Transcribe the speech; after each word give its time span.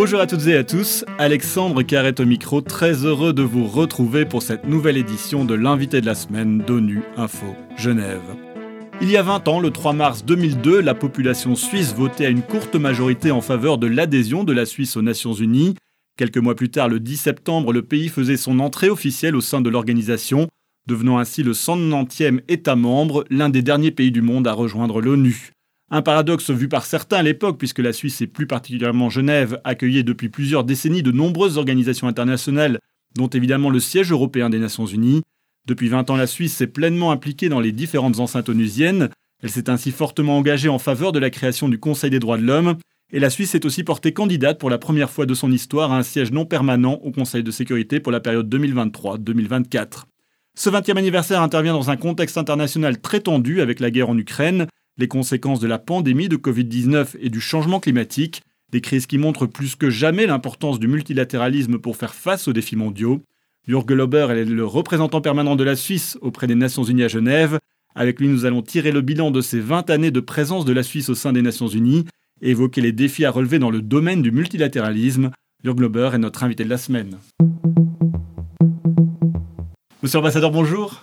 Bonjour 0.00 0.20
à 0.20 0.28
toutes 0.28 0.46
et 0.46 0.56
à 0.56 0.62
tous, 0.62 1.04
Alexandre 1.18 1.82
Carrette 1.82 2.20
au 2.20 2.24
micro, 2.24 2.60
très 2.60 3.04
heureux 3.04 3.32
de 3.32 3.42
vous 3.42 3.66
retrouver 3.66 4.24
pour 4.26 4.42
cette 4.42 4.64
nouvelle 4.64 4.96
édition 4.96 5.44
de 5.44 5.54
l'invité 5.54 6.00
de 6.00 6.06
la 6.06 6.14
semaine 6.14 6.58
d'ONU 6.58 7.02
Info 7.16 7.56
Genève. 7.76 8.22
Il 9.02 9.10
y 9.10 9.16
a 9.16 9.24
20 9.24 9.48
ans, 9.48 9.58
le 9.58 9.72
3 9.72 9.94
mars 9.94 10.24
2002, 10.24 10.82
la 10.82 10.94
population 10.94 11.56
suisse 11.56 11.92
votait 11.96 12.26
à 12.26 12.28
une 12.28 12.42
courte 12.42 12.76
majorité 12.76 13.32
en 13.32 13.40
faveur 13.40 13.76
de 13.76 13.88
l'adhésion 13.88 14.44
de 14.44 14.52
la 14.52 14.66
Suisse 14.66 14.96
aux 14.96 15.02
Nations 15.02 15.32
Unies. 15.32 15.74
Quelques 16.16 16.38
mois 16.38 16.54
plus 16.54 16.70
tard, 16.70 16.88
le 16.88 17.00
10 17.00 17.16
septembre, 17.16 17.72
le 17.72 17.82
pays 17.82 18.08
faisait 18.08 18.36
son 18.36 18.60
entrée 18.60 18.90
officielle 18.90 19.34
au 19.34 19.40
sein 19.40 19.60
de 19.60 19.68
l'organisation, 19.68 20.46
devenant 20.86 21.18
ainsi 21.18 21.42
le 21.42 21.54
190e 21.54 22.42
État 22.46 22.76
membre, 22.76 23.24
l'un 23.30 23.48
des 23.48 23.62
derniers 23.62 23.90
pays 23.90 24.12
du 24.12 24.22
monde 24.22 24.46
à 24.46 24.52
rejoindre 24.52 25.00
l'ONU. 25.00 25.54
Un 25.90 26.02
paradoxe 26.02 26.50
vu 26.50 26.68
par 26.68 26.84
certains 26.84 27.16
à 27.18 27.22
l'époque, 27.22 27.56
puisque 27.58 27.78
la 27.78 27.94
Suisse 27.94 28.20
et 28.20 28.26
plus 28.26 28.46
particulièrement 28.46 29.08
Genève 29.08 29.58
accueillait 29.64 30.02
depuis 30.02 30.28
plusieurs 30.28 30.64
décennies 30.64 31.02
de 31.02 31.12
nombreuses 31.12 31.56
organisations 31.56 32.08
internationales, 32.08 32.78
dont 33.16 33.28
évidemment 33.28 33.70
le 33.70 33.80
siège 33.80 34.12
européen 34.12 34.50
des 34.50 34.58
Nations 34.58 34.84
Unies. 34.84 35.22
Depuis 35.66 35.88
20 35.88 36.10
ans, 36.10 36.16
la 36.16 36.26
Suisse 36.26 36.54
s'est 36.54 36.66
pleinement 36.66 37.10
impliquée 37.10 37.48
dans 37.48 37.60
les 37.60 37.72
différentes 37.72 38.20
enceintes 38.20 38.50
onusiennes. 38.50 39.08
Elle 39.42 39.50
s'est 39.50 39.70
ainsi 39.70 39.90
fortement 39.90 40.36
engagée 40.36 40.68
en 40.68 40.78
faveur 40.78 41.12
de 41.12 41.18
la 41.18 41.30
création 41.30 41.70
du 41.70 41.78
Conseil 41.78 42.10
des 42.10 42.18
droits 42.18 42.38
de 42.38 42.44
l'homme, 42.44 42.76
et 43.10 43.20
la 43.20 43.30
Suisse 43.30 43.50
s'est 43.50 43.64
aussi 43.64 43.82
portée 43.82 44.12
candidate 44.12 44.60
pour 44.60 44.68
la 44.68 44.76
première 44.76 45.08
fois 45.08 45.24
de 45.24 45.32
son 45.32 45.50
histoire 45.50 45.92
à 45.92 45.98
un 45.98 46.02
siège 46.02 46.32
non 46.32 46.44
permanent 46.44 47.00
au 47.02 47.12
Conseil 47.12 47.42
de 47.42 47.50
sécurité 47.50 47.98
pour 48.00 48.12
la 48.12 48.20
période 48.20 48.54
2023-2024. 48.54 50.04
Ce 50.54 50.68
20e 50.68 50.98
anniversaire 50.98 51.40
intervient 51.40 51.72
dans 51.72 51.88
un 51.88 51.96
contexte 51.96 52.36
international 52.36 53.00
très 53.00 53.20
tendu 53.20 53.62
avec 53.62 53.80
la 53.80 53.90
guerre 53.90 54.10
en 54.10 54.18
Ukraine, 54.18 54.66
les 54.98 55.08
conséquences 55.08 55.60
de 55.60 55.68
la 55.68 55.78
pandémie 55.78 56.28
de 56.28 56.36
Covid-19 56.36 57.16
et 57.20 57.30
du 57.30 57.40
changement 57.40 57.80
climatique, 57.80 58.42
des 58.70 58.80
crises 58.80 59.06
qui 59.06 59.16
montrent 59.16 59.46
plus 59.46 59.76
que 59.76 59.90
jamais 59.90 60.26
l'importance 60.26 60.78
du 60.78 60.88
multilatéralisme 60.88 61.78
pour 61.78 61.96
faire 61.96 62.14
face 62.14 62.48
aux 62.48 62.52
défis 62.52 62.76
mondiaux. 62.76 63.22
Jürgen 63.66 63.96
Lober 63.96 64.26
est 64.30 64.44
le 64.44 64.64
représentant 64.64 65.20
permanent 65.20 65.56
de 65.56 65.64
la 65.64 65.76
Suisse 65.76 66.18
auprès 66.20 66.46
des 66.46 66.54
Nations 66.54 66.84
Unies 66.84 67.04
à 67.04 67.08
Genève. 67.08 67.58
Avec 67.94 68.20
lui, 68.20 68.28
nous 68.28 68.44
allons 68.44 68.62
tirer 68.62 68.92
le 68.92 69.00
bilan 69.00 69.30
de 69.30 69.40
ces 69.40 69.60
20 69.60 69.88
années 69.90 70.10
de 70.10 70.20
présence 70.20 70.64
de 70.64 70.72
la 70.72 70.82
Suisse 70.82 71.08
au 71.08 71.14
sein 71.14 71.32
des 71.32 71.42
Nations 71.42 71.68
Unies 71.68 72.04
et 72.42 72.50
évoquer 72.50 72.80
les 72.80 72.92
défis 72.92 73.24
à 73.24 73.30
relever 73.30 73.58
dans 73.58 73.70
le 73.70 73.82
domaine 73.82 74.22
du 74.22 74.30
multilatéralisme. 74.30 75.30
Jürgen 75.64 75.82
Lober 75.82 76.10
est 76.14 76.18
notre 76.18 76.44
invité 76.44 76.64
de 76.64 76.70
la 76.70 76.78
semaine. 76.78 77.18
Monsieur 80.02 80.18
l'ambassadeur, 80.18 80.50
bonjour. 80.50 81.02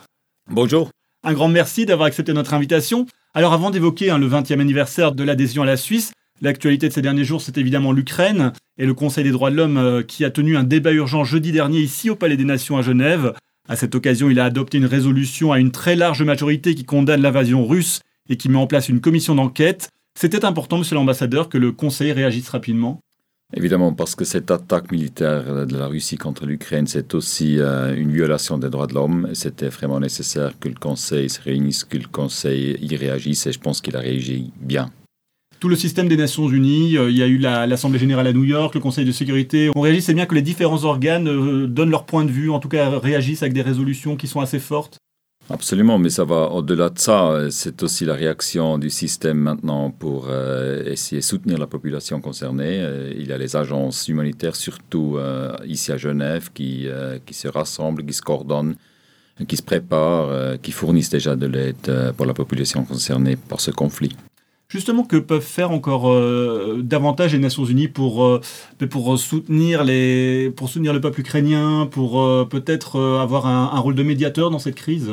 Bonjour. 0.49 0.89
Un 1.27 1.33
grand 1.33 1.47
merci 1.47 1.87
d'avoir 1.87 2.05
accepté 2.05 2.33
notre 2.33 2.53
invitation. 2.53 3.07
Alors 3.33 3.53
avant 3.53 3.71
d'évoquer 3.71 4.11
hein, 4.11 4.19
le 4.19 4.29
20e 4.29 4.59
anniversaire 4.59 5.11
de 5.11 5.23
l'adhésion 5.23 5.63
à 5.63 5.65
la 5.65 5.75
Suisse, 5.75 6.13
l'actualité 6.39 6.87
de 6.87 6.93
ces 6.93 7.01
derniers 7.01 7.23
jours, 7.23 7.41
c'est 7.41 7.57
évidemment 7.57 7.93
l'Ukraine 7.93 8.53
et 8.77 8.85
le 8.85 8.93
Conseil 8.93 9.23
des 9.23 9.31
droits 9.31 9.49
de 9.49 9.55
l'homme 9.55 9.77
euh, 9.77 10.03
qui 10.03 10.23
a 10.23 10.29
tenu 10.29 10.55
un 10.55 10.63
débat 10.63 10.91
urgent 10.91 11.23
jeudi 11.23 11.51
dernier 11.51 11.79
ici 11.79 12.11
au 12.11 12.15
Palais 12.15 12.37
des 12.37 12.45
Nations 12.45 12.77
à 12.77 12.83
Genève. 12.83 13.33
À 13.67 13.75
cette 13.75 13.95
occasion, 13.95 14.29
il 14.29 14.39
a 14.39 14.45
adopté 14.45 14.77
une 14.77 14.85
résolution 14.85 15.51
à 15.51 15.57
une 15.59 15.71
très 15.71 15.95
large 15.95 16.21
majorité 16.21 16.75
qui 16.75 16.85
condamne 16.85 17.23
l'invasion 17.23 17.65
russe 17.65 18.01
et 18.29 18.37
qui 18.37 18.47
met 18.47 18.59
en 18.59 18.67
place 18.67 18.87
une 18.87 19.01
commission 19.01 19.33
d'enquête. 19.33 19.89
C'était 20.13 20.45
important, 20.45 20.77
monsieur 20.77 20.93
l'ambassadeur, 20.93 21.49
que 21.49 21.57
le 21.57 21.71
Conseil 21.71 22.11
réagisse 22.11 22.49
rapidement 22.49 23.01
Évidemment, 23.57 23.93
parce 23.93 24.15
que 24.15 24.25
cette 24.25 24.51
attaque 24.51 24.91
militaire 24.91 25.65
de 25.65 25.77
la 25.77 25.87
Russie 25.87 26.17
contre 26.17 26.45
l'Ukraine, 26.45 26.87
c'est 26.87 27.13
aussi 27.13 27.57
euh, 27.57 27.95
une 27.95 28.11
violation 28.11 28.57
des 28.57 28.69
droits 28.69 28.85
de 28.85 28.93
l'homme. 28.93 29.29
C'était 29.33 29.69
vraiment 29.69 30.01
nécessaire 30.01 30.51
que 30.59 30.67
le 30.67 30.75
Conseil 30.75 31.29
se 31.29 31.41
réunisse, 31.41 31.85
que 31.85 31.97
le 31.97 32.07
Conseil 32.11 32.77
y 32.81 32.97
réagisse, 32.97 33.47
et 33.47 33.53
je 33.53 33.59
pense 33.59 33.79
qu'il 33.79 33.95
a 33.95 34.01
réagi 34.01 34.51
bien. 34.59 34.91
Tout 35.61 35.69
le 35.69 35.77
système 35.77 36.09
des 36.09 36.17
Nations 36.17 36.49
Unies, 36.49 36.97
euh, 36.97 37.09
il 37.09 37.15
y 37.15 37.23
a 37.23 37.27
eu 37.27 37.37
l'Assemblée 37.37 37.97
générale 37.97 38.27
à 38.27 38.33
New 38.33 38.43
York, 38.43 38.75
le 38.75 38.81
Conseil 38.81 39.05
de 39.05 39.13
sécurité. 39.13 39.71
On 39.73 39.79
réagit, 39.79 40.01
c'est 40.01 40.13
bien 40.13 40.25
que 40.25 40.35
les 40.35 40.41
différents 40.41 40.83
organes 40.83 41.29
euh, 41.29 41.65
donnent 41.65 41.91
leur 41.91 42.05
point 42.05 42.25
de 42.25 42.31
vue, 42.31 42.49
en 42.49 42.59
tout 42.59 42.67
cas 42.67 42.99
réagissent 42.99 43.41
avec 43.41 43.53
des 43.53 43.61
résolutions 43.61 44.17
qui 44.17 44.27
sont 44.27 44.41
assez 44.41 44.59
fortes. 44.59 44.97
Absolument, 45.49 45.99
mais 45.99 46.09
ça 46.09 46.23
va 46.23 46.49
au-delà 46.49 46.89
de 46.89 46.97
ça. 46.97 47.51
C'est 47.51 47.83
aussi 47.83 48.03
la 48.03 48.15
réaction 48.15 48.79
du 48.79 48.89
système 48.89 49.37
maintenant 49.37 49.91
pour 49.91 50.27
euh, 50.29 50.83
essayer 50.85 51.21
de 51.21 51.25
soutenir 51.25 51.59
la 51.59 51.67
population 51.67 52.19
concernée. 52.19 52.79
Euh, 52.81 53.13
il 53.15 53.27
y 53.27 53.31
a 53.31 53.37
les 53.37 53.55
agences 53.55 54.07
humanitaires, 54.07 54.55
surtout 54.55 55.17
euh, 55.17 55.55
ici 55.67 55.91
à 55.91 55.97
Genève, 55.97 56.49
qui, 56.51 56.87
qui 57.25 57.33
se 57.35 57.47
rassemblent, 57.47 58.03
qui 58.03 58.13
se 58.13 58.23
coordonnent, 58.23 58.75
qui 59.47 59.55
se 59.55 59.61
préparent, 59.61 60.59
qui 60.61 60.71
fournissent 60.71 61.11
déjà 61.11 61.35
de 61.35 61.45
l'aide 61.45 62.13
pour 62.17 62.25
la 62.25 62.33
population 62.33 62.83
concernée 62.83 63.35
par 63.35 63.59
ce 63.59 63.69
conflit. 63.69 64.15
Justement, 64.67 65.03
que 65.03 65.17
peuvent 65.17 65.41
faire 65.41 65.69
encore 65.69 66.11
davantage 66.79 67.33
les 67.33 67.39
Nations 67.39 67.65
Unies 67.65 67.87
pour, 67.87 68.41
pour, 68.89 69.19
soutenir 69.19 69.83
les, 69.83 70.51
pour 70.55 70.69
soutenir 70.69 70.91
le 70.91 71.01
peuple 71.01 71.19
ukrainien, 71.19 71.87
pour 71.91 72.47
peut-être 72.49 72.99
avoir 72.99 73.45
un 73.45 73.79
rôle 73.79 73.93
de 73.95 74.03
médiateur 74.03 74.49
dans 74.49 74.59
cette 74.59 74.75
crise? 74.75 75.11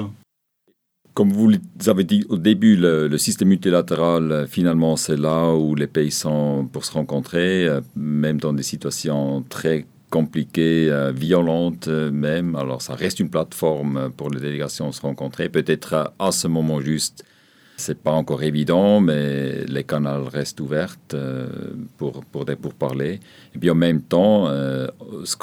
Comme 1.14 1.32
vous 1.32 1.50
l'avez 1.86 2.04
dit 2.04 2.24
au 2.28 2.38
début, 2.38 2.76
le, 2.76 3.16
système 3.18 3.48
multilatéral, 3.48 4.32
euh, 4.32 4.46
finalement, 4.46 4.96
c'est 4.96 5.16
là 5.16 5.52
où 5.52 5.74
les 5.74 5.86
pays 5.86 6.10
sont 6.10 6.68
pour 6.72 6.84
se 6.84 6.92
rencontrer, 6.92 7.66
euh, 7.66 7.80
même 7.96 8.40
dans 8.40 8.52
des 8.52 8.62
situations 8.62 9.44
très 9.48 9.86
compliquées, 10.10 10.88
euh, 10.90 11.12
violentes 11.12 11.88
même. 11.88 12.56
Alors, 12.56 12.82
ça 12.82 12.94
reste 12.94 13.20
une 13.20 13.30
plateforme 13.30 14.10
pour 14.16 14.30
les 14.30 14.40
délégations 14.40 14.90
se 14.92 15.00
rencontrer. 15.02 15.48
Peut-être 15.48 16.12
à 16.18 16.32
ce 16.32 16.48
moment 16.48 16.80
juste, 16.80 17.24
c'est 17.76 17.98
pas 17.98 18.12
encore 18.12 18.42
évident, 18.42 19.00
mais 19.00 19.64
les 19.66 19.84
canaux 19.84 20.24
restent 20.24 20.60
ouverts 20.60 20.96
pour, 21.96 22.24
pour. 22.24 22.44
Et 23.02 23.18
puis 23.58 23.70
en 23.70 23.74
même 23.74 24.02
temps, 24.02 24.48
euh, 25.22 25.24
ce, 25.24 25.36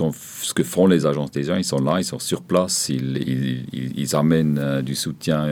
ce, 0.43 0.53
que 0.53 0.63
font 0.63 0.87
les 0.87 1.05
agences 1.05 1.31
des 1.31 1.43
gens, 1.43 1.55
ils 1.55 1.63
sont 1.63 1.81
là, 1.81 1.99
ils 1.99 2.05
sont 2.05 2.19
sur 2.19 2.41
place, 2.41 2.89
ils, 2.89 3.65
ils, 3.73 4.15
amènent 4.15 4.59
euh, 4.59 4.81
du 4.81 4.95
soutien, 4.95 5.45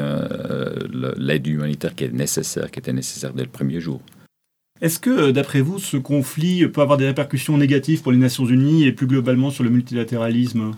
l'aide 1.18 1.48
humanitaire 1.48 1.96
qui 1.96 2.06
est 2.06 2.14
nécessaire, 2.14 2.70
qui 2.72 2.80
était 2.80 2.94
nécessaire 2.94 3.34
dès 3.34 3.44
le 3.44 3.50
premier 3.50 3.80
jour. 3.80 4.02
Est-ce 4.80 5.00
que, 5.00 5.32
d'après 5.32 5.62
vous, 5.62 5.80
ce 5.80 5.98
conflit 5.98 6.68
peut 6.68 6.82
avoir 6.82 6.98
des 6.98 7.08
répercussions 7.08 7.58
négatives 7.58 8.04
pour 8.04 8.12
les 8.12 8.18
Nations 8.20 8.46
Unies 8.46 8.86
et 8.86 8.92
plus 8.92 9.08
globalement 9.08 9.50
sur 9.50 9.64
le 9.64 9.72
multilatéralisme? 9.72 10.74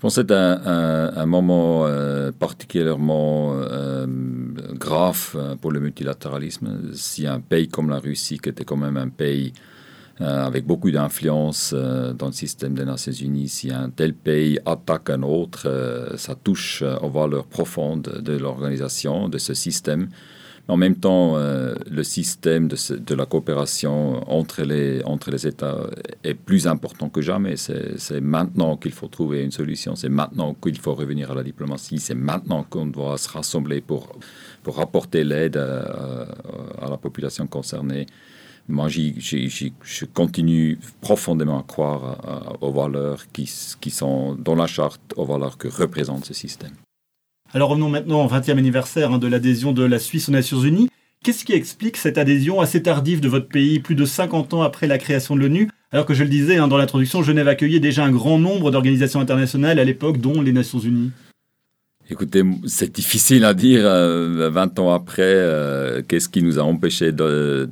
Je 0.00 0.02
pense 0.02 0.16
que 0.16 0.22
c'est 0.26 0.34
un, 0.34 1.26
moment 1.26 1.84
euh, 1.84 2.32
particulièrement 2.32 3.52
euh, 3.52 4.06
grave 4.72 5.32
euh, 5.34 5.56
pour 5.56 5.72
le 5.72 5.80
multilatéralisme. 5.80 6.94
Si 6.94 7.26
un 7.26 7.40
pays 7.40 7.68
comme 7.68 7.90
la 7.90 7.98
Russie, 7.98 8.38
qui 8.38 8.48
était 8.48 8.64
quand 8.64 8.78
même 8.78 8.96
un 8.96 9.10
pays 9.10 9.52
avec 10.20 10.66
beaucoup 10.66 10.90
d'influence 10.90 11.72
dans 11.72 12.26
le 12.26 12.32
système 12.32 12.74
des 12.74 12.84
Nations 12.84 13.12
Unies, 13.12 13.48
si 13.48 13.70
un 13.70 13.88
tel 13.88 14.12
pays 14.12 14.58
attaque 14.66 15.10
un 15.10 15.22
autre, 15.22 16.12
ça 16.16 16.34
touche 16.34 16.82
aux 16.82 17.08
valeurs 17.08 17.46
profondes 17.46 18.20
de 18.22 18.36
l'organisation, 18.36 19.28
de 19.28 19.38
ce 19.38 19.54
système. 19.54 20.08
En 20.70 20.76
même 20.76 20.94
temps, 20.94 21.36
euh, 21.36 21.74
le 21.90 22.04
système 22.04 22.68
de, 22.68 23.14
la 23.16 23.26
coopération 23.26 24.22
entre 24.30 24.62
les, 24.62 25.02
entre 25.04 25.32
les 25.32 25.44
États 25.44 25.78
est 26.22 26.34
plus 26.34 26.68
important 26.68 27.08
que 27.08 27.20
jamais. 27.20 27.56
C'est 27.56 28.20
maintenant 28.20 28.76
qu'il 28.76 28.92
faut 28.92 29.08
trouver 29.08 29.42
une 29.42 29.50
solution, 29.50 29.96
c'est 29.96 30.08
maintenant 30.08 30.54
qu'il 30.54 30.78
faut 30.78 30.94
revenir 30.94 31.32
à 31.32 31.34
la 31.34 31.42
diplomatie, 31.42 31.98
c'est 31.98 32.14
maintenant 32.14 32.62
qu'on 32.62 32.86
doit 32.86 33.18
se 33.18 33.28
rassembler 33.28 33.80
pour, 33.80 34.12
pour 34.62 34.78
apporter 34.78 35.24
l'aide 35.24 35.56
à, 35.56 36.88
la 36.88 36.96
population 36.96 37.48
concernée. 37.48 38.06
Moi, 38.70 38.88
je 38.88 40.04
continue 40.06 40.78
profondément 41.00 41.58
à 41.58 41.62
croire 41.62 42.56
aux 42.60 42.72
valeurs 42.72 43.26
qui, 43.32 43.50
qui 43.80 43.90
sont 43.90 44.34
dans 44.34 44.54
la 44.54 44.66
charte, 44.66 45.00
aux 45.16 45.26
valeurs 45.26 45.58
que 45.58 45.68
représente 45.68 46.24
ce 46.24 46.34
système. 46.34 46.72
Alors 47.52 47.70
revenons 47.70 47.88
maintenant 47.88 48.24
au 48.24 48.28
20e 48.28 48.58
anniversaire 48.58 49.12
hein, 49.12 49.18
de 49.18 49.26
l'adhésion 49.26 49.72
de 49.72 49.82
la 49.82 49.98
Suisse 49.98 50.28
aux 50.28 50.32
Nations 50.32 50.60
Unies. 50.60 50.88
Qu'est-ce 51.24 51.44
qui 51.44 51.52
explique 51.52 51.96
cette 51.96 52.16
adhésion 52.16 52.60
assez 52.60 52.82
tardive 52.82 53.20
de 53.20 53.28
votre 53.28 53.48
pays, 53.48 53.80
plus 53.80 53.96
de 53.96 54.04
50 54.04 54.54
ans 54.54 54.62
après 54.62 54.86
la 54.86 54.98
création 54.98 55.34
de 55.34 55.40
l'ONU? 55.40 55.68
Alors 55.90 56.06
que 56.06 56.14
je 56.14 56.22
le 56.22 56.30
disais 56.30 56.56
hein, 56.58 56.68
dans 56.68 56.78
l'introduction, 56.78 57.22
Genève 57.22 57.48
accueillait 57.48 57.80
déjà 57.80 58.04
un 58.04 58.12
grand 58.12 58.38
nombre 58.38 58.70
d'organisations 58.70 59.20
internationales 59.20 59.80
à 59.80 59.84
l'époque, 59.84 60.18
dont 60.18 60.40
les 60.40 60.52
Nations 60.52 60.78
Unies. 60.78 61.10
Écoutez, 62.10 62.42
c'est 62.66 62.92
difficile 62.92 63.44
à 63.44 63.54
dire 63.54 63.82
20 63.82 63.88
euh, 63.88 64.82
ans 64.82 64.92
après. 64.92 65.22
Euh, 65.22 66.02
qu'est-ce 66.06 66.28
qui 66.28 66.42
nous 66.42 66.58
a 66.58 66.62
empêché 66.62 67.12
de, 67.12 67.68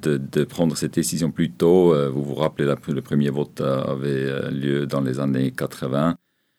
prendre 0.48 0.76
cette 0.76 0.94
décision 0.94 1.30
plus 1.30 1.50
tôt 1.50 1.92
euh, 1.92 2.08
Vous 2.08 2.22
vous 2.22 2.34
rappelez, 2.36 2.72
le 2.88 3.02
premier 3.02 3.30
vote 3.30 3.60
avait 3.60 4.50
lieu 4.50 4.86
dans 4.86 5.00
les 5.00 5.18
années 5.20 5.50
80. 5.50 6.16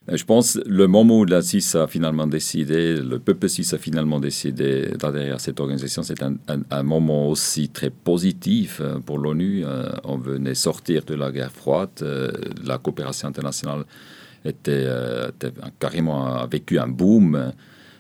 Euh, 0.10 0.18
je 0.18 0.26
pense 0.26 0.60
le 0.66 0.88
moment 0.88 1.20
où 1.20 1.26
la 1.26 1.42
Suisse 1.42 1.76
a 1.76 1.88
finalement 1.88 2.28
décidé, 2.28 2.96
le 2.96 3.20
peuple 3.20 3.50
suisse 3.50 3.74
a 3.74 3.78
finalement 3.78 4.20
décidé 4.20 4.92
d'adhérer 4.98 5.32
à 5.32 5.40
cette 5.40 5.60
organisation, 5.60 6.04
c'est 6.04 6.24
un, 6.24 6.84
moment 6.84 7.28
aussi 7.30 7.70
très 7.70 7.90
positif 7.90 8.80
euh, 8.82 9.00
pour 9.00 9.18
l'ONU. 9.20 9.64
Euh, 9.66 9.90
on 10.04 10.18
venait 10.18 10.56
sortir 10.56 11.04
de 11.06 11.16
la 11.16 11.32
guerre 11.32 11.52
froide, 11.52 11.90
la 12.64 12.78
coopération 12.78 13.28
internationale 13.28 13.86
était, 14.46 14.88
carrément 15.80 16.26
a 16.26 16.48
vécu 16.48 16.80
un 16.80 16.88
boom. 16.88 17.52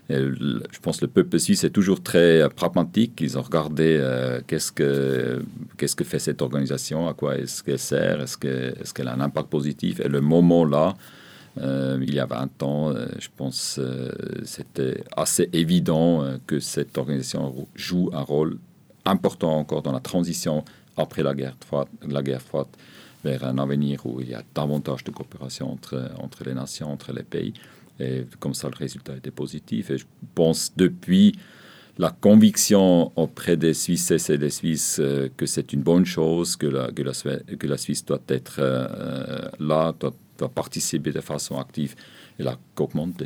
je 0.09 0.79
pense 0.81 0.97
que 0.97 1.05
le 1.05 1.11
peuple 1.11 1.39
suisse 1.39 1.63
est 1.63 1.69
toujours 1.69 2.01
très 2.01 2.47
pragmatique. 2.49 3.19
Ils 3.21 3.37
ont 3.37 3.41
regardé 3.41 3.97
euh, 3.99 4.41
qu'est-ce 4.47 4.71
que 4.71 5.43
qu'est-ce 5.77 5.95
que 5.95 6.03
fait 6.03 6.19
cette 6.19 6.41
organisation, 6.41 7.07
à 7.07 7.13
quoi 7.13 7.37
est-ce 7.37 7.63
qu'elle 7.63 7.79
sert, 7.79 8.21
est-ce 8.21 8.37
qu'elle 8.37 9.07
a 9.07 9.13
un 9.13 9.21
impact 9.21 9.49
positif. 9.49 9.99
Et 9.99 10.07
le 10.07 10.21
moment 10.21 10.65
là, 10.65 10.95
euh, 11.59 11.99
il 12.01 12.13
y 12.13 12.19
a 12.19 12.25
20 12.25 12.63
ans, 12.63 12.89
euh, 12.89 13.07
je 13.19 13.27
pense, 13.35 13.79
c'était 14.43 15.03
assez 15.15 15.49
évident 15.53 16.23
que 16.47 16.59
cette 16.59 16.97
organisation 16.97 17.67
joue 17.75 18.09
un 18.13 18.21
rôle 18.21 18.57
important 19.05 19.57
encore 19.57 19.81
dans 19.81 19.91
la 19.91 19.99
transition 19.99 20.63
après 20.97 21.23
la 21.23 21.33
guerre 21.33 21.55
froide 21.61 22.67
vers 23.23 23.43
un 23.43 23.57
avenir 23.57 24.05
où 24.05 24.21
il 24.21 24.29
y 24.29 24.33
a 24.33 24.43
davantage 24.53 25.03
de 25.03 25.11
coopération 25.11 25.71
entre, 25.71 26.11
entre 26.19 26.43
les 26.43 26.53
nations, 26.53 26.91
entre 26.91 27.11
les 27.13 27.23
pays. 27.23 27.53
Et 27.99 28.25
comme 28.39 28.53
ça, 28.53 28.69
le 28.69 28.75
résultat 28.75 29.15
était 29.15 29.31
positif. 29.31 29.89
Et 29.91 29.97
je 29.97 30.05
pense 30.33 30.71
depuis 30.75 31.35
la 31.97 32.11
conviction 32.11 33.11
auprès 33.17 33.57
des 33.57 33.73
Suisses 33.73 34.29
et 34.29 34.37
des 34.37 34.49
Suisses 34.49 34.99
euh, 35.01 35.27
que 35.35 35.45
c'est 35.45 35.73
une 35.73 35.81
bonne 35.81 36.05
chose, 36.05 36.55
que 36.55 36.65
la, 36.65 36.91
que 36.91 37.03
la, 37.03 37.11
que 37.11 37.67
la 37.67 37.77
Suisse 37.77 38.05
doit 38.05 38.21
être 38.29 38.55
euh, 38.59 39.49
là, 39.59 39.93
doit, 39.99 40.13
participer 40.55 41.11
de 41.11 41.19
façon 41.19 41.59
active 41.59 41.95
et 42.39 42.43
la 42.43 42.57
qu'augmenter. 42.73 43.25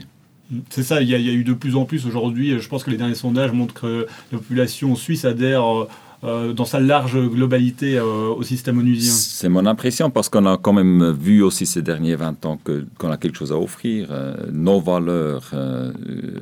C'est 0.72 0.82
ça, 0.82 1.02
il 1.04 1.10
y, 1.10 1.14
a, 1.14 1.20
y, 1.20 1.30
a, 1.30 1.34
eu 1.34 1.44
de 1.44 1.54
plus 1.54 1.76
en 1.76 1.86
plus 1.86 2.08
aujourd'hui, 2.08 2.60
je 2.60 2.68
pense 2.68 2.84
que 2.84 2.90
les 2.90 2.98
derniers 2.98 3.14
sondages 3.14 3.52
montrent 3.52 3.76
que 3.76 4.08
la 4.32 4.40
population 4.40 4.96
suisse 4.96 5.24
adhère 5.24 5.88
euh, 6.24 6.54
dans 6.54 6.64
sa 6.64 6.80
large 6.80 7.18
globalité 7.18 7.98
euh, 7.98 8.30
au 8.30 8.44
système 8.44 8.78
onusien 8.78 9.12
C'est 9.12 9.50
mon 9.50 9.66
impression 9.66 10.10
parce 10.10 10.30
qu'on 10.30 10.46
a 10.46 10.58
quand 10.58 10.72
même 10.72 11.12
vu 11.12 11.44
aussi 11.44 11.66
ces 11.66 11.82
derniers 11.82 12.16
20 12.16 12.46
ans 12.46 12.58
qu'on 12.98 13.12
a 13.12 13.18
quelque 13.18 13.38
chose 13.38 13.52
à 13.52 13.58
offrir. 13.58 14.08
Euh, 14.10 14.34
nos 14.50 14.80
valeurs, 14.80 15.52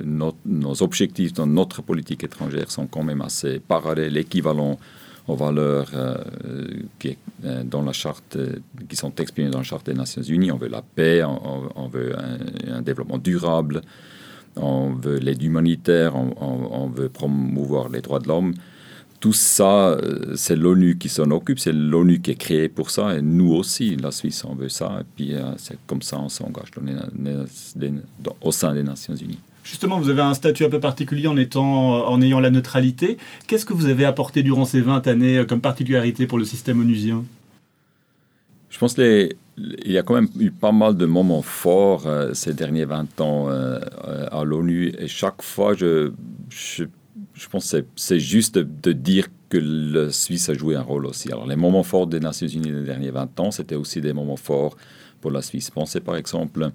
nos, 0.03 0.83
objectifs 0.83 1.33
dans 1.33 1.47
notre 1.47 1.81
politique 1.81 2.23
étrangère 2.23 2.69
sont 2.69 2.85
quand 2.85 3.01
même 3.01 3.21
assez 3.21 3.59
parallèles, 3.59 4.17
équivalents 4.17 4.77
aux 5.27 5.35
valeurs 5.35 5.89
qui 6.99 7.17
sont 8.95 9.13
exprimées 9.15 9.49
dans 9.49 9.59
la 9.59 9.63
Charte 9.63 9.87
des 9.87 9.95
Nations 9.95 10.21
Unies. 10.21 10.51
On 10.51 10.57
veut 10.57 10.67
la 10.67 10.83
paix, 10.83 11.23
on, 11.23 11.87
veut 11.87 12.13
un, 12.69 12.81
développement 12.83 13.17
durable, 13.17 13.81
on 14.55 14.93
veut 14.93 15.17
l'aide 15.17 15.41
humanitaire, 15.41 16.13
on 16.15 16.87
veut 16.87 17.09
promouvoir 17.09 17.89
les 17.89 18.01
droits 18.01 18.19
de 18.19 18.27
l'homme 18.27 18.53
tout 19.21 19.33
ça, 19.33 19.89
euh, 19.89 20.33
c'est 20.35 20.55
l'ONU 20.55 20.97
qui 20.97 21.07
s'en 21.07 21.29
occupe, 21.29 21.59
c'est 21.59 21.71
l'ONU 21.71 22.19
qui 22.19 22.31
est 22.31 22.35
créée 22.35 22.67
pour 22.67 22.89
ça, 22.89 23.15
et 23.15 23.21
nous 23.21 23.53
aussi, 23.53 23.95
la 23.95 24.11
Suisse, 24.11 24.43
on 24.43 24.55
veut 24.55 24.67
ça, 24.67 24.97
et 24.99 25.05
puis 25.15 25.35
euh, 25.35 25.51
c'est 25.57 25.77
comme 25.85 26.01
ça 26.01 26.19
on 26.19 26.27
s'engage 26.27 26.71
au 28.41 28.51
sein 28.51 28.73
des 28.73 28.83
Nations 28.83 29.15
Unies. 29.15 29.39
Justement, 29.63 29.99
vous 29.99 30.09
avez 30.09 30.23
un 30.23 30.33
statut 30.33 30.65
un 30.65 30.69
peu 30.69 30.79
particulier 30.79 31.27
en, 31.27 31.37
étant, 31.37 32.07
en 32.07 32.19
ayant 32.19 32.39
la 32.39 32.49
neutralité. 32.49 33.17
Qu'est-ce 33.45 33.63
que 33.63 33.73
vous 33.73 33.85
avez 33.85 34.05
apporté 34.05 34.41
durant 34.41 34.65
ces 34.65 34.81
20 34.81 35.05
années 35.05 35.37
euh, 35.37 35.45
comme 35.45 35.61
particularité 35.61 36.25
pour 36.25 36.39
le 36.39 36.45
système 36.45 36.81
onusien? 36.81 37.23
Je 38.71 38.79
pense 38.79 38.95
qu'il 38.95 39.35
y 39.85 39.97
a 39.99 40.01
quand 40.01 40.15
même 40.15 40.29
eu 40.39 40.49
pas 40.49 40.71
mal 40.71 40.97
de 40.97 41.05
moments 41.05 41.43
forts 41.43 42.07
ces 42.33 42.53
derniers 42.53 42.85
20 42.85 43.21
ans 43.21 43.49
à 43.49 44.43
l'ONU, 44.45 44.93
et 44.97 45.07
chaque 45.09 45.41
fois, 45.41 45.75
je, 45.75 46.13
je 46.49 46.85
je 47.41 47.49
pense 47.49 47.71
que 47.71 47.83
c'est 47.95 48.19
juste 48.19 48.59
de, 48.59 48.91
dire 48.93 49.27
que 49.49 49.57
la 49.57 50.11
Suisse 50.11 50.47
a 50.49 50.53
joué 50.53 50.75
un 50.75 50.83
rôle 50.83 51.07
aussi. 51.07 51.29
Alors, 51.31 51.47
les 51.47 51.55
moments 51.55 51.81
forts 51.81 52.05
des 52.05 52.19
Nations 52.19 52.47
Unies 52.47 52.71
les 52.71 52.83
derniers 52.83 53.09
20 53.09 53.39
ans, 53.39 53.49
c'était 53.49 53.73
aussi 53.75 53.99
des 53.99 54.13
moments 54.13 54.35
forts 54.35 54.77
pour 55.21 55.31
la 55.31 55.41
Suisse. 55.41 55.71
Pensez 55.71 56.01
par 56.01 56.17
exemple 56.17 56.69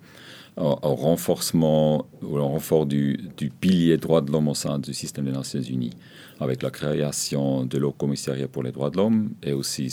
au, 0.57 0.75
renforcement, 0.75 2.07
au 2.21 2.43
renfort 2.43 2.85
du, 2.85 3.31
pilier 3.61 3.97
droits 3.97 4.23
de 4.23 4.33
l'homme 4.33 4.49
au 4.49 4.55
sein 4.55 4.81
du 4.81 4.93
système 4.93 5.27
des 5.27 5.33
Nations 5.33 5.61
Unies, 5.61 5.93
avec 6.41 6.65
la 6.65 6.71
création 6.71 7.65
de 7.65 7.79
l'Haut 7.79 7.93
Commissariat 7.93 8.49
pour 8.49 8.65
les 8.65 8.73
droits 8.73 8.91
de 8.91 8.97
l'homme 8.97 9.31
et 9.45 9.53
aussi 9.53 9.89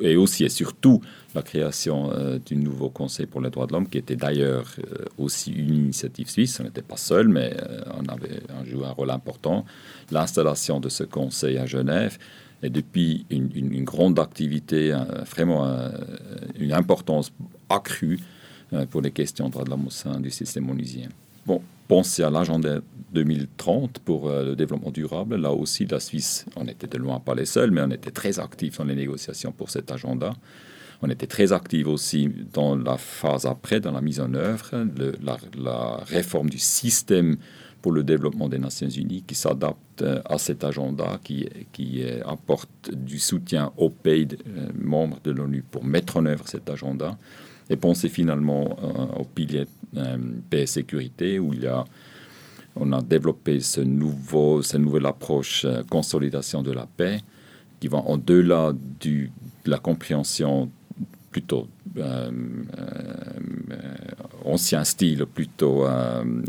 et 0.00 0.16
aussi 0.16 0.44
et 0.44 0.48
surtout 0.48 1.00
la 1.34 1.42
création 1.42 2.10
euh, 2.12 2.38
du 2.38 2.56
nouveau 2.56 2.88
Conseil 2.90 3.26
pour 3.26 3.40
les 3.40 3.50
droits 3.50 3.66
de 3.66 3.72
l'homme, 3.72 3.88
qui 3.88 3.98
était 3.98 4.16
d'ailleurs 4.16 4.66
euh, 4.78 5.04
aussi 5.18 5.52
une 5.52 5.74
initiative 5.74 6.28
suisse. 6.28 6.58
On 6.60 6.64
n'était 6.64 6.82
pas 6.82 6.96
seul, 6.96 7.28
mais 7.28 7.54
euh, 7.56 7.82
on 7.94 8.06
avait 8.06 8.40
joué 8.64 8.86
un 8.86 8.92
rôle 8.92 9.10
important. 9.10 9.64
L'installation 10.10 10.80
de 10.80 10.88
ce 10.88 11.04
Conseil 11.04 11.58
à 11.58 11.66
Genève, 11.66 12.18
et 12.62 12.70
depuis 12.70 13.24
une, 13.30 13.84
grande 13.84 14.18
activité, 14.18 14.92
vraiment 15.30 15.64
une 16.58 16.72
importance 16.72 17.30
accrue 17.68 18.18
pour 18.90 19.00
les 19.00 19.12
questions 19.12 19.46
de 19.46 19.52
droits 19.52 19.62
de 19.62 19.70
l'homme 19.70 19.86
au 19.86 19.90
sein 19.90 20.18
du 20.18 20.30
système 20.32 20.68
onusien. 20.68 21.08
Bon, 21.46 21.62
pensez 21.88 22.22
à 22.22 22.30
l'agenda 22.30 22.80
2030 23.12 24.00
pour 24.00 24.28
euh, 24.28 24.44
le 24.44 24.56
développement 24.56 24.90
durable. 24.90 25.36
Là 25.36 25.50
aussi, 25.52 25.86
la 25.86 25.98
Suisse, 25.98 26.44
on 26.56 26.66
était 26.66 26.86
de 26.86 26.98
loin 26.98 27.18
pas 27.18 27.34
les 27.34 27.46
seuls, 27.46 27.70
mais 27.70 27.80
on 27.80 27.90
était 27.90 28.10
très 28.10 28.38
actifs 28.38 28.78
dans 28.78 28.84
les 28.84 28.94
négociations 28.94 29.50
pour 29.50 29.70
cet 29.70 29.90
agenda. 29.90 30.34
On 31.00 31.08
était 31.08 31.26
très 31.26 31.52
actifs 31.52 31.86
aussi 31.86 32.28
dans 32.52 32.76
la 32.76 32.98
phase 32.98 33.46
après, 33.46 33.80
dans 33.80 33.92
la 33.92 34.00
mise 34.00 34.20
en 34.20 34.34
œuvre, 34.34 34.86
la, 35.56 35.96
réforme 36.04 36.50
du 36.50 36.58
système 36.58 37.36
pour 37.80 37.92
le 37.92 38.02
développement 38.02 38.48
des 38.48 38.58
Nations 38.58 38.88
Unies 38.88 39.22
qui 39.22 39.36
s'adapte 39.36 40.02
euh, 40.02 40.20
à 40.24 40.36
cet 40.36 40.64
agenda, 40.64 41.20
qui, 41.22 41.48
qui 41.72 42.02
apporte 42.26 42.90
du 42.92 43.20
soutien 43.20 43.72
aux 43.76 43.90
pays 43.90 44.26
euh, 44.32 44.68
membres 44.74 45.20
de 45.22 45.30
l'ONU 45.30 45.62
pour 45.62 45.84
mettre 45.84 46.16
en 46.16 46.26
œuvre 46.26 46.46
cet 46.48 46.68
agenda. 46.68 47.16
Et 47.70 47.76
pensez 47.76 48.08
finalement 48.08 48.76
au 49.18 49.24
pilier 49.24 49.66
paix 50.50 50.62
et 50.62 50.66
sécurité, 50.66 51.38
où 51.38 51.52
il 51.52 51.62
y 51.62 51.66
a 51.66 51.84
on 52.80 52.92
a 52.92 53.02
développé 53.02 53.60
ce 53.60 53.80
nouveau, 53.80 54.62
cette 54.62 54.80
nouvelle 54.80 55.06
approche 55.06 55.64
euh, 55.64 55.82
consolidation 55.88 56.62
de 56.62 56.72
la 56.72 56.86
paix 56.86 57.20
qui 57.80 57.88
va 57.88 57.98
au-delà 57.98 58.72
de 59.00 59.28
la 59.66 59.78
compréhension 59.78 60.70
plutôt 61.30 61.68
euh, 61.96 62.30
euh, 62.78 63.76
ancien 64.44 64.82
style, 64.84 65.26
plutôt 65.26 65.86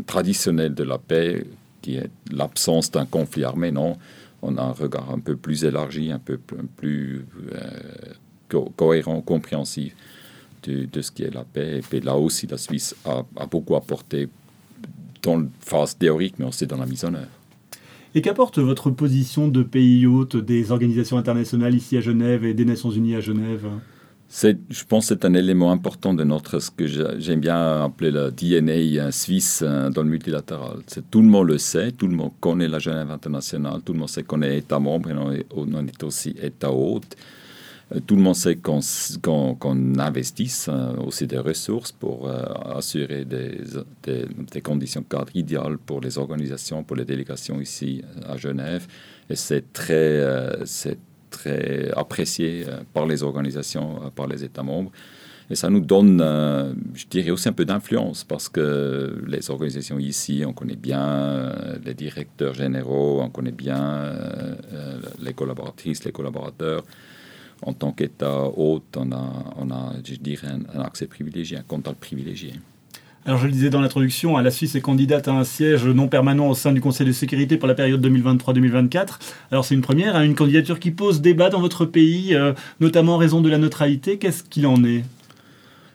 traditionnel 0.06 0.74
de 0.74 0.82
la 0.82 0.98
paix, 0.98 1.46
qui 1.82 1.96
est 1.96 2.10
l'absence 2.32 2.90
d'un 2.90 3.06
conflit 3.06 3.44
armé. 3.44 3.70
Non, 3.70 3.96
on 4.42 4.56
a 4.56 4.62
un 4.62 4.72
regard 4.72 5.10
un 5.10 5.20
peu 5.20 5.36
plus 5.36 5.64
élargi, 5.64 6.10
un 6.10 6.18
peu 6.18 6.38
plus 6.76 7.24
cohérent, 8.76 9.20
compréhensif 9.20 9.94
de, 10.62 11.00
ce 11.00 11.10
qui 11.10 11.22
est 11.22 11.34
la 11.34 11.44
paix. 11.44 11.78
Et 11.78 11.80
puis 11.80 12.00
là 12.00 12.16
aussi, 12.16 12.46
la 12.46 12.58
Suisse 12.58 12.94
a, 13.04 13.22
a 13.36 13.46
beaucoup 13.46 13.76
apporté 13.76 14.28
dans 15.22 15.38
la 15.38 15.46
phase 15.60 15.96
théorique, 15.96 16.34
mais 16.38 16.46
aussi 16.46 16.66
dans 16.66 16.78
la 16.78 16.86
mise 16.86 17.04
en 17.04 17.14
œuvre. 17.14 17.28
Et 18.14 18.22
qu'apporte 18.22 18.58
votre 18.58 18.90
position 18.90 19.48
de 19.48 19.62
pays 19.62 20.06
hôte 20.06 20.36
des 20.36 20.72
organisations 20.72 21.16
internationales 21.16 21.74
ici 21.74 21.96
à 21.96 22.00
Genève 22.00 22.44
et 22.44 22.54
des 22.54 22.64
Nations 22.64 22.90
Unies 22.90 23.14
à 23.14 23.20
Genève? 23.20 23.66
Je 24.42 24.84
pense 24.88 25.08
que 25.08 25.14
c'est 25.14 25.24
un 25.24 25.34
élément 25.34 25.72
important 25.72 26.14
de 26.14 26.22
notre, 26.22 26.60
ce 26.60 26.70
que 26.70 26.86
j'aime 26.86 27.40
bien 27.40 27.84
appeler 27.84 28.12
le 28.12 28.30
DNA 28.30 29.10
suisse 29.10 29.62
dans 29.62 30.02
le 30.02 30.08
multilatéral. 30.08 30.78
Tout 31.10 31.20
le 31.20 31.26
monde 31.26 31.48
le 31.48 31.58
sait, 31.58 31.90
tout 31.90 32.06
le 32.06 32.14
monde 32.14 32.30
connaît 32.40 32.68
la 32.68 32.78
Genève 32.78 33.10
internationale, 33.10 33.80
tout 33.84 33.92
le 33.92 33.98
monde 33.98 34.08
sait 34.08 34.22
qu'on 34.22 34.42
est 34.42 34.58
État 34.58 34.78
membre 34.78 35.10
et 35.10 35.14
on 35.14 35.32
est, 35.32 35.46
on 35.52 35.86
est 35.86 36.02
aussi 36.04 36.34
État 36.40 36.70
hôte. 36.70 37.16
Euh, 37.92 38.00
tout 38.00 38.16
le 38.16 38.22
monde 38.22 38.36
sait 38.36 38.56
qu'on 38.56 38.80
qu 38.80 39.68
investisse 40.00 40.68
euh, 40.68 40.96
aussi 40.96 41.26
des 41.26 41.38
ressources 41.38 41.92
pour 41.92 42.28
euh, 42.28 42.44
assurer 42.76 43.24
des, 43.24 43.60
des, 44.02 44.60
conditions 44.60 45.02
cadres 45.02 45.34
idéales 45.34 45.78
pour 45.78 46.00
les 46.00 46.18
organisations, 46.18 46.84
pour 46.84 46.96
les 46.96 47.04
délégations 47.04 47.60
ici 47.60 48.02
à 48.26 48.36
Genève. 48.36 48.86
Et 49.28 49.36
c'est 49.36 49.72
très, 49.72 50.20
très 51.30 51.90
apprécié 51.92 52.66
par 52.92 53.06
les 53.06 53.22
organisations, 53.22 54.10
par 54.14 54.26
les 54.26 54.42
États 54.44 54.64
membres. 54.64 54.90
Et 55.48 55.56
ça 55.56 55.68
nous 55.70 55.80
donne, 55.80 56.18
je 56.94 57.06
dirais 57.06 57.30
aussi 57.30 57.48
un 57.48 57.52
peu 57.52 57.64
d'influence 57.64 58.22
parce 58.24 58.48
que 58.48 59.22
les 59.26 59.50
organisations 59.50 59.98
ici, 59.98 60.42
on 60.46 60.52
connaît 60.52 60.76
bien 60.76 61.52
les 61.84 61.94
directeurs 61.94 62.54
généraux, 62.54 63.20
on 63.22 63.30
connaît 63.30 63.52
bien 63.52 64.12
les 65.20 65.32
collaboratrices, 65.32 66.04
les 66.04 66.12
collaborateurs 66.12 66.84
en 67.62 67.72
tant 67.72 67.92
qu'État 67.92 68.44
hôte, 68.56 68.96
on 68.96 69.12
a, 69.12 69.54
on 69.58 69.70
a 69.70 69.92
je 70.04 70.14
dirais, 70.14 70.48
un, 70.74 70.80
accès 70.80 71.06
privilégié, 71.06 71.58
un 71.58 71.62
contact 71.62 71.98
privilégié. 71.98 72.52
Alors 73.26 73.38
je 73.38 73.46
le 73.46 73.52
disais 73.52 73.68
dans 73.68 73.82
l'introduction, 73.82 74.38
la 74.38 74.50
Suisse 74.50 74.74
est 74.74 74.80
candidate 74.80 75.28
à 75.28 75.32
un 75.32 75.44
siège 75.44 75.84
non 75.84 76.08
permanent 76.08 76.48
au 76.48 76.54
sein 76.54 76.72
du 76.72 76.80
Conseil 76.80 77.06
de 77.06 77.12
sécurité 77.12 77.58
pour 77.58 77.68
la 77.68 77.74
période 77.74 78.04
2023-2024. 78.04 79.18
Alors 79.50 79.66
c'est 79.66 79.74
une 79.74 79.82
première, 79.82 80.16
hein, 80.16 80.24
une 80.24 80.34
candidature 80.34 80.80
qui 80.80 80.90
pose 80.90 81.20
débat 81.20 81.50
dans 81.50 81.60
votre 81.60 81.84
pays, 81.84 82.34
euh, 82.34 82.54
notamment 82.80 83.16
en 83.16 83.18
raison 83.18 83.42
de 83.42 83.50
la 83.50 83.58
neutralité. 83.58 84.16
Qu'est-ce 84.16 84.42
qu'il 84.42 84.66
en 84.66 84.82
est? 84.84 85.04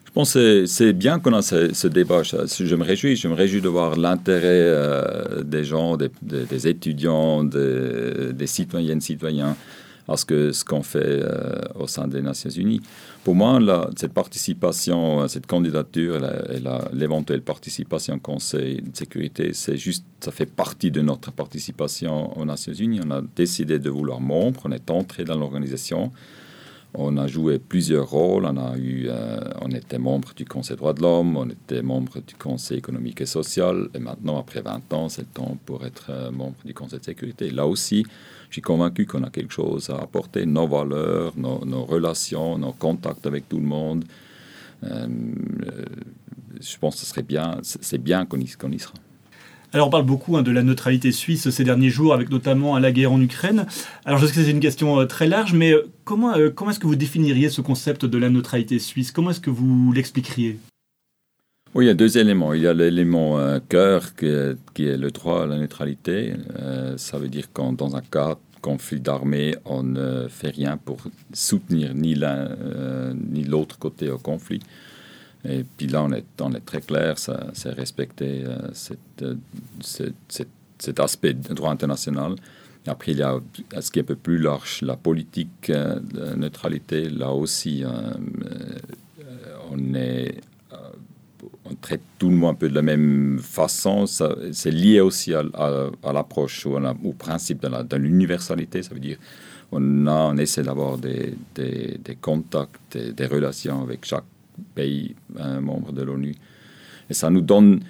Je 0.05 0.11
pense 0.11 0.33
que 0.35 0.65
c'est 0.65 0.93
bien 0.93 1.19
qu'on 1.19 1.33
a 1.33 1.41
ce, 1.41 1.87
débat. 1.87 2.21
Je, 2.23 2.75
me 2.75 2.83
réjouis, 2.83 3.15
je 3.17 3.27
me 3.27 3.33
réjouis 3.33 3.59
de 3.59 3.67
voir 3.67 3.97
l'intérêt 3.97 4.45
euh, 4.45 5.43
des 5.43 5.65
gens, 5.65 5.97
des, 5.97 6.67
étudiants, 6.67 7.43
des, 7.43 8.31
des 8.33 8.47
citoyennes, 8.47 9.01
citoyens 9.01 9.57
à 10.07 10.17
ce 10.17 10.25
que 10.25 10.51
ce 10.51 10.63
qu'on 10.63 10.83
fait 10.83 10.99
euh, 11.03 11.61
au 11.75 11.87
sein 11.87 12.07
des 12.07 12.21
Nations 12.21 12.49
Unies. 12.49 12.81
Pour 13.23 13.35
moi, 13.35 13.59
cette 13.95 14.13
participation, 14.13 15.21
euh, 15.21 15.27
cette 15.27 15.47
candidature 15.47 16.17
et 16.17 16.61
l'éventuelle 16.93 17.41
participation 17.41 18.15
au 18.15 18.19
Conseil 18.19 18.81
de 18.81 18.95
sécurité, 18.95 19.51
c'est 19.53 19.77
juste, 19.77 20.05
ça 20.19 20.31
fait 20.31 20.45
partie 20.45 20.91
de 20.91 21.01
notre 21.01 21.31
participation 21.31 22.37
aux 22.37 22.45
Nations 22.45 22.73
Unies. 22.73 22.99
On 23.05 23.11
a 23.11 23.21
décidé 23.35 23.79
de 23.79 23.89
vouloir 23.89 24.21
membre, 24.21 24.61
on 24.65 24.71
est 24.71 24.89
entré 24.91 25.23
dans 25.23 25.37
l'organisation. 25.37 26.11
On 26.97 27.17
a 27.17 27.27
joué 27.27 27.59
plusieurs 27.59 28.09
rôles. 28.09 28.45
On, 28.45 28.57
a 28.57 28.77
eu, 28.77 29.07
euh, 29.09 29.39
on 29.61 29.69
était 29.71 29.97
membre 29.97 30.33
du 30.33 30.45
Conseil 30.45 30.75
des 30.75 30.79
droits 30.79 30.93
de 30.93 31.01
l'homme, 31.01 31.35
on 31.35 31.49
était 31.49 31.81
membre 31.81 32.19
du 32.25 32.35
Conseil 32.35 32.77
économique 32.77 33.21
et 33.21 33.25
social. 33.25 33.89
Et 33.93 33.99
maintenant, 33.99 34.39
après 34.39 34.61
20 34.61 34.93
ans, 34.93 35.09
c'est 35.09 35.23
le 35.23 35.27
temps 35.27 35.57
pour 35.65 35.85
être 35.85 36.07
euh, 36.09 36.31
membre 36.31 36.55
du 36.63 36.73
Conseil 36.73 36.99
de 36.99 37.05
sécurité. 37.05 37.51
Là 37.51 37.67
aussi, 37.67 38.05
je 38.49 38.53
suis 38.53 38.61
convaincu 38.61 39.05
qu'on 39.05 39.23
a 39.23 39.29
quelque 39.29 39.53
chose 39.53 39.89
à 39.89 39.97
apporter. 39.97 40.45
Nos 40.45 40.67
valeurs, 40.67 41.33
nos, 41.37 41.85
relations, 41.85 42.57
nos 42.57 42.71
contacts 42.71 43.25
avec 43.25 43.49
tout 43.49 43.59
le 43.59 43.65
monde. 43.65 44.05
Euh, 44.83 45.07
je 46.61 46.77
pense 46.77 46.95
que 46.95 47.01
ce 47.01 47.05
serait 47.07 47.23
bien, 47.23 47.59
c'est 47.61 48.01
bien 48.01 48.25
qu'on 48.25 48.39
y, 48.39 48.45
y 48.45 48.79
sera. 48.79 48.93
Alors 49.75 49.87
on 49.87 49.91
parle 49.91 50.05
beaucoup 50.05 50.37
hein, 50.37 50.41
de 50.41 50.51
la 50.51 50.63
neutralité 50.63 51.11
suisse 51.11 51.49
ces 51.49 51.65
derniers 51.65 51.89
jours, 51.89 52.13
avec 52.13 52.29
notamment 52.29 52.79
la 52.79 52.93
guerre 52.93 53.11
en 53.11 53.19
Ukraine. 53.19 53.65
Alors 54.05 54.19
je 54.19 54.25
sais 54.25 54.33
que 54.33 54.41
c'est 54.41 54.49
une 54.49 54.61
question 54.61 55.01
euh, 55.01 55.05
très 55.05 55.27
large, 55.27 55.51
mais 55.51 55.73
euh, 55.73 55.89
comment, 56.05 56.33
euh, 56.33 56.49
comment 56.49 56.71
est-ce 56.71 56.79
que 56.79 56.87
vous 56.87 56.95
définiriez 56.95 57.49
ce 57.49 57.59
concept 57.59 58.05
de 58.05 58.17
la 58.17 58.29
neutralité 58.29 58.79
suisse? 58.79 59.11
Comment 59.11 59.31
est-ce 59.31 59.41
que 59.41 59.49
vous 59.49 59.91
l'expliqueriez? 59.91 60.57
Oui, 61.73 61.83
il 61.83 61.87
y 61.89 61.91
a 61.91 61.93
deux 61.93 62.17
éléments. 62.17 62.53
Il 62.53 62.61
y 62.61 62.67
a 62.67 62.73
l'élément 62.73 63.37
cœur 63.67 64.15
qui 64.15 64.27
est, 64.27 64.55
le 64.77 65.11
droit 65.11 65.43
à 65.43 65.45
la 65.45 65.57
neutralité. 65.57 66.35
ça 66.95 67.17
veut 67.17 67.27
dire 67.27 67.51
qu'en 67.51 67.73
dans 67.73 67.97
un 67.97 68.01
cas 68.01 68.37
conflit 68.61 69.01
d'armée, 69.01 69.57
on 69.65 69.83
ne 69.83 70.29
fait 70.29 70.51
rien 70.51 70.77
pour 70.77 70.99
soutenir 71.33 71.93
ni 71.93 72.15
l'un 72.15 72.47
ni 73.13 73.43
l'autre 73.43 73.77
côté 73.77 74.09
au 74.09 74.17
conflit. 74.17 74.61
Et 75.47 75.63
puis 75.63 75.87
là, 75.87 76.03
on 76.03 76.11
est, 76.11 76.65
très 76.65 76.81
clair, 76.81 77.15
c'est 77.17 77.69
respecter 77.69 78.43
euh, 78.45 78.57
euh, 79.21 79.35
cet 80.79 80.99
aspect 80.99 81.33
du 81.33 81.53
droit 81.53 81.71
international. 81.71 82.35
Après, 82.87 83.13
il 83.13 83.17
y 83.17 83.23
a 83.23 83.39
ce 83.79 83.91
qui 83.91 83.99
est 83.99 84.03
un 84.03 84.05
peu 84.05 84.15
plus 84.15 84.37
large, 84.37 84.81
la 84.81 84.95
politique 84.95 85.69
euh, 85.69 85.99
de 85.99 86.35
neutralité. 86.35 87.09
Là 87.09 87.31
aussi, 87.31 87.83
on, 89.71 89.93
est, 89.95 90.35
on 91.65 91.75
traite 91.75 92.01
tout 92.19 92.29
le 92.29 92.35
monde 92.35 92.51
un 92.51 92.55
peu 92.55 92.69
de 92.69 92.75
la 92.75 92.83
même 92.83 93.39
façon. 93.39 94.05
C'est 94.07 94.71
lié 94.71 95.01
aussi 95.01 95.33
à, 95.33 95.43
l'approche 96.13 96.65
ou 96.65 96.77
au 97.03 97.13
principe 97.13 97.65
de 97.65 97.95
l'universalité. 97.97 98.83
Ça 98.83 98.93
veut 98.93 98.99
dire 98.99 99.17
on, 99.71 100.07
a, 100.07 100.11
on 100.11 100.37
essaie 100.37 100.61
d'avoir 100.61 100.97
des, 100.97 101.33
des, 101.55 101.99
des, 102.03 102.15
contacts, 102.15 102.97
des 102.97 103.25
relations 103.25 103.81
avec 103.81 104.05
chaque 104.05 104.23
pays 104.75 105.15
membre 105.61 105.91
de 105.91 106.03
l'ONU. 106.03 106.35
Et 107.09 107.13
ça 107.13 107.29
nous 107.29 107.41
donne, 107.41 107.81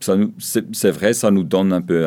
c'est 0.00 0.90
vrai, 0.90 1.12
ça 1.12 1.30
nous 1.30 1.44
donne 1.44 1.72
un 1.72 1.82
peu 1.82 2.06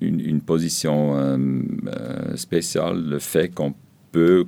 une, 0.00 0.40
position 0.40 1.16
euh, 1.16 1.38
euh, 1.86 2.36
spéciale, 2.36 3.04
le 3.04 3.18
fait 3.18 3.48
qu'on 3.48 3.74
peut, 4.12 4.44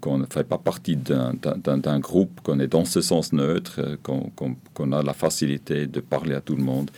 qu'on 0.00 0.18
ne 0.18 0.26
fait 0.26 0.44
pas 0.44 0.58
partie 0.58 0.96
d'un 0.96 1.98
groupe, 2.00 2.40
qu'on 2.42 2.60
est 2.60 2.66
dans 2.68 2.84
ce 2.84 3.00
sens 3.00 3.32
neutre, 3.32 3.98
qu'on 4.02 4.92
a 4.92 5.02
la 5.02 5.14
facilité 5.14 5.86
de 5.86 6.00
parler 6.00 6.34
à 6.34 6.40
tout 6.40 6.56
le 6.56 6.64
monde. 6.64 6.90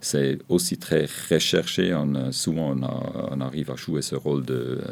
C'est 0.00 0.38
aussi 0.48 0.78
très 0.78 1.06
recherché. 1.30 1.96
Souvent, 2.32 2.74
on, 2.76 3.40
arrive 3.40 3.70
à 3.70 3.76
jouer 3.76 4.02
ce 4.02 4.16
rôle 4.16 4.44
de 4.44 4.80
euh, 4.82 4.84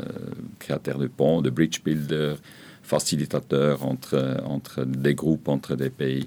créateur 0.61 0.99
de 0.99 1.09
pont, 1.09 1.43
de 1.43 1.51
bridge 1.51 1.83
builder, 1.85 2.35
facilitateur 2.83 3.85
entre, 3.85 4.43
entre 4.45 4.85
des 4.85 5.15
groupes, 5.15 5.49
entre 5.49 5.77
des 5.77 5.91
pays. 5.91 6.27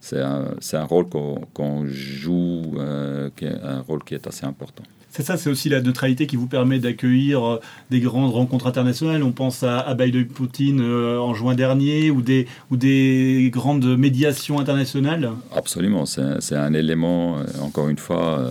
C'est 0.00 0.20
un, 0.20 0.56
un, 0.72 0.84
rôle 0.84 1.06
qu'on 1.08 1.86
joue, 1.86 2.74
euh, 2.76 3.30
qui 3.36 3.44
est 3.44 3.60
un 3.62 3.80
rôle 3.80 4.02
qui 4.02 4.14
est 4.14 4.26
assez 4.26 4.44
important. 4.44 4.82
C'est 5.10 5.22
ça, 5.22 5.36
c'est 5.36 5.48
aussi 5.48 5.68
la 5.68 5.80
neutralité 5.80 6.26
qui 6.26 6.36
vous 6.36 6.48
permet 6.48 6.80
d'accueillir 6.80 7.46
euh, 7.46 7.60
des 7.90 8.00
grandes 8.00 8.32
rencontres 8.32 8.66
internationales. 8.66 9.22
On 9.22 9.30
pense 9.30 9.62
à, 9.62 9.78
à 9.78 9.94
Biden 9.94 10.26
Poutine 10.26 10.80
euh, 10.80 11.20
en 11.20 11.34
juin 11.34 11.54
dernier 11.54 12.10
ou 12.10 12.20
des, 12.20 12.48
ou 12.72 12.76
des 12.76 13.48
grandes 13.52 13.96
médiations 13.96 14.58
internationales 14.58 15.30
Absolument, 15.54 16.04
c'est 16.04 16.56
un 16.56 16.74
élément, 16.74 17.36
encore 17.60 17.88
une 17.88 17.98
fois, 17.98 18.44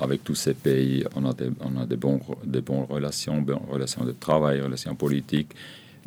avec 0.00 0.22
tous 0.22 0.36
ces 0.36 0.54
pays, 0.54 1.04
on 1.16 1.28
a 1.28 1.32
des, 1.32 1.50
on 1.60 1.80
a 1.80 1.86
des, 1.86 1.96
bons, 1.96 2.20
des 2.44 2.60
bonnes 2.60 2.86
relations, 2.88 3.40
bonnes 3.40 3.58
relations 3.68 4.04
de 4.04 4.12
travail, 4.12 4.60
relations 4.60 4.94
politiques. 4.94 5.50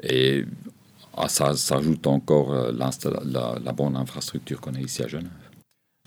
Et 0.01 0.45
ah, 1.17 1.27
ça, 1.29 1.55
s'ajoute 1.55 2.05
encore 2.05 2.53
euh, 2.53 2.71
la, 2.71 3.73
bonne 3.73 3.95
infrastructure 3.95 4.61
qu'on 4.61 4.75
a 4.75 4.79
ici 4.79 5.03
à 5.03 5.07
Genève. 5.07 5.31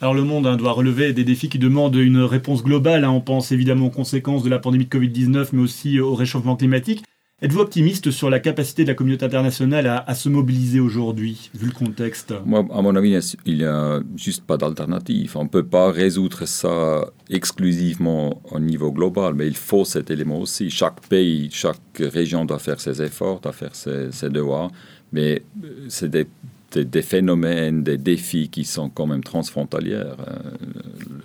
Alors 0.01 0.15
le 0.15 0.25
monde 0.25 0.47
hein, 0.47 0.57
doit 0.57 0.73
relever 0.73 1.13
des 1.13 1.25
défis 1.25 1.49
qui 1.49 1.59
demandent 1.59 1.97
une 1.97 2.23
réponse 2.23 2.63
globale. 2.63 3.05
Hein. 3.05 3.11
On 3.11 3.21
pense 3.21 3.53
évidemment 3.53 3.87
aux 3.87 3.91
conséquences 3.91 4.43
de 4.43 4.49
la 4.49 4.59
pandémie 4.59 4.87
de 4.87 4.91
Covid-19, 4.91 5.49
mais 5.53 5.61
aussi 5.61 6.01
au 6.01 6.15
réchauffement 6.15 6.57
climatique. 6.57 7.03
Êtes-vous 7.43 7.61
optimiste 7.61 8.11
sur 8.11 8.29
la 8.29 8.39
capacité 8.39 8.83
de 8.83 8.89
la 8.89 8.95
communauté 8.95 9.25
internationale 9.25 9.87
à, 9.87 10.15
se 10.15 10.29
mobiliser 10.29 10.79
aujourd'hui, 10.79 11.51
vu 11.55 11.69
le 11.69 11.73
contexte? 11.73 12.35
Moi, 12.45 12.67
à 12.71 12.83
mon 12.83 12.95
avis, 12.95 13.19
il 13.47 13.57
n'y 13.57 13.65
a 13.65 14.01
juste 14.15 14.45
pas 14.45 14.59
d'alternative. 14.59 15.39
On 15.39 15.45
ne 15.45 15.49
peut 15.49 15.65
pas 15.65 15.91
résoudre 15.91 16.47
ça 16.47 17.07
exclusivement 17.31 18.43
au 18.51 18.61
niveau 18.61 18.93
global, 18.93 19.33
mais 19.33 19.47
il 19.47 19.57
faut 19.57 19.87
cet 19.87 20.11
élément 20.11 20.39
aussi. 20.39 20.69
Chaque 20.69 21.01
pays, 21.09 21.49
chaque 21.51 21.79
région 21.99 22.45
doit 22.45 22.59
faire 22.59 22.79
ses 22.79 23.01
efforts, 23.01 23.41
doit 23.41 23.53
faire 23.53 23.75
ses, 23.75 24.13
ses 24.13 24.29
devoirs, 24.29 24.71
mais 25.13 25.43
euh, 25.65 25.87
c'est 25.89 26.11
des, 26.11 27.03
phénomènes, 27.03 27.83
des 27.83 27.99
défis 27.99 28.49
qui 28.49 28.65
sont 28.65 28.89
quand 28.89 29.07
même 29.07 29.25
transfrontalières. 29.25 30.17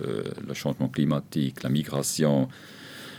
Euh, 0.04 0.24
le 0.48 0.54
changement 0.54 0.88
climatique, 0.88 1.64
la 1.64 1.70
migration, 1.70 2.48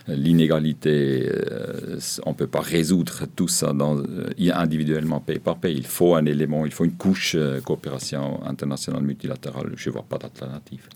l'inégalité, 0.08 1.28
euh, 1.28 1.99
on 2.25 2.30
ne 2.30 2.35
peut 2.35 2.46
pas 2.46 2.61
résoudre 2.61 3.25
tout 3.35 3.49
ça 3.49 3.73
euh, 3.78 4.52
individuellement, 4.52 5.20
pays 5.20 5.38
par 5.38 5.56
pays. 5.56 5.76
Il 5.76 5.87
faut 5.87 6.14
un 6.14 6.25
élément, 6.26 6.64
il 6.64 6.73
faut 6.73 6.85
une 6.85 6.96
couche 6.96 7.35
euh, 7.35 7.61
coopération 7.61 8.44
internationale 8.46 9.02
multilatérale. 9.02 9.73
Je 9.76 9.88
ne 9.88 9.92
vois 9.94 10.04
pas 10.08 10.18
d'alternative. 10.18 10.88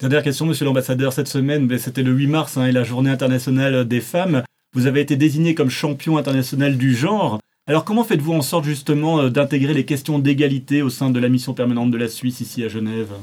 Dernière 0.00 0.22
question, 0.22 0.46
monsieur 0.46 0.64
l'ambassadeur. 0.64 1.12
Cette 1.12 1.28
semaine, 1.28 1.66
ben, 1.66 1.78
c'était 1.78 2.02
le 2.02 2.12
8 2.12 2.26
mars 2.26 2.56
hein, 2.56 2.66
et 2.66 2.72
la 2.72 2.84
journée 2.84 3.10
internationale 3.10 3.86
des 3.86 4.00
femmes. 4.00 4.42
Vous 4.74 4.86
avez 4.86 5.00
été 5.00 5.16
désigné 5.16 5.54
comme 5.54 5.70
champion 5.70 6.16
international 6.16 6.76
du 6.76 6.94
genre. 6.94 7.38
Alors 7.66 7.86
comment 7.86 8.04
faites-vous 8.04 8.34
en 8.34 8.42
sorte 8.42 8.64
justement 8.64 9.30
d'intégrer 9.30 9.72
les 9.72 9.86
questions 9.86 10.18
d'égalité 10.18 10.82
au 10.82 10.90
sein 10.90 11.08
de 11.08 11.18
la 11.18 11.30
mission 11.30 11.54
permanente 11.54 11.90
de 11.90 11.96
la 11.96 12.08
Suisse 12.08 12.40
ici 12.40 12.62
à 12.62 12.68
Genève? 12.68 13.14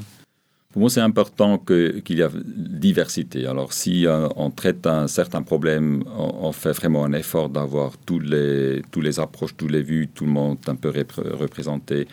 Pour 0.72 0.80
moi, 0.80 0.90
c'est 0.90 1.00
important 1.00 1.58
qu'il 1.58 2.18
y 2.18 2.22
ait 2.22 2.28
diversité. 2.44 3.46
Alors, 3.46 3.74
si 3.74 4.06
euh, 4.06 4.26
on 4.36 4.50
traite 4.50 4.86
un 4.86 5.06
certain 5.06 5.42
problème, 5.42 6.02
on, 6.16 6.50
fait 6.52 6.72
vraiment 6.72 7.04
un 7.04 7.12
effort 7.12 7.50
d'avoir 7.50 7.98
tous 7.98 8.18
les, 8.18 8.80
tous 8.90 9.02
les 9.02 9.20
approches, 9.20 9.54
tous 9.54 9.68
les 9.68 9.82
vues, 9.82 10.08
tout 10.12 10.24
le 10.24 10.32
monde 10.32 10.56
un 10.66 10.76
peu 10.76 10.88
représenté, 10.88 12.08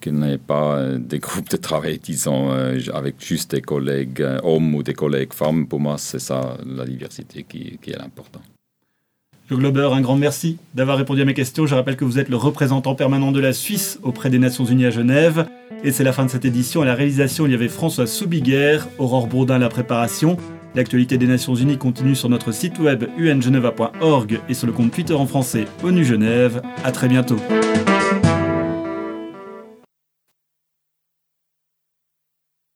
qu'il 0.00 0.14
n'y 0.14 0.32
ait 0.32 0.38
pas 0.38 0.76
euh, 0.76 0.98
des 0.98 1.18
groupes 1.18 1.50
de 1.50 1.56
travail, 1.56 1.98
disons, 1.98 2.52
euh, 2.52 2.78
avec 2.94 3.16
juste 3.18 3.50
des 3.50 3.62
collègues 3.62 4.24
hommes 4.44 4.74
ou 4.76 4.84
des 4.84 4.94
collègues 4.94 5.32
femmes. 5.32 5.66
Pour 5.66 5.80
moi, 5.80 5.98
c'est 5.98 6.20
ça 6.20 6.56
la 6.64 6.84
diversité 6.84 7.42
qui, 7.42 7.78
qui 7.82 7.90
est 7.90 7.98
l'important. 7.98 8.40
Le 9.50 9.58
Glober, 9.58 9.90
un 9.92 10.00
grand 10.00 10.16
merci 10.16 10.56
d'avoir 10.74 10.96
répondu 10.96 11.20
à 11.20 11.26
mes 11.26 11.34
questions. 11.34 11.66
Je 11.66 11.74
rappelle 11.74 11.96
que 11.96 12.04
vous 12.06 12.18
êtes 12.18 12.30
le 12.30 12.36
représentant 12.36 12.94
permanent 12.94 13.30
de 13.30 13.40
la 13.40 13.52
Suisse 13.52 13.98
auprès 14.02 14.30
des 14.30 14.38
Nations 14.38 14.64
Unies 14.64 14.86
à 14.86 14.90
Genève. 14.90 15.46
Et 15.82 15.92
c'est 15.92 16.02
la 16.02 16.14
fin 16.14 16.24
de 16.24 16.30
cette 16.30 16.46
édition. 16.46 16.80
À 16.80 16.86
la 16.86 16.94
réalisation, 16.94 17.44
il 17.44 17.52
y 17.52 17.54
avait 17.54 17.68
François 17.68 18.06
Soubiguer, 18.06 18.78
Aurore 18.98 19.26
Bourdin 19.26 19.58
la 19.58 19.68
préparation. 19.68 20.38
L'actualité 20.74 21.18
des 21.18 21.26
Nations 21.26 21.54
Unies 21.54 21.76
continue 21.76 22.14
sur 22.14 22.30
notre 22.30 22.52
site 22.52 22.78
web 22.78 23.04
ungeneva.org 23.18 24.40
et 24.48 24.54
sur 24.54 24.66
le 24.66 24.72
compte 24.72 24.92
Twitter 24.92 25.14
en 25.14 25.26
français 25.26 25.66
ONU 25.82 26.06
Genève. 26.06 26.62
À 26.82 26.90
très 26.90 27.08
bientôt. 27.08 27.36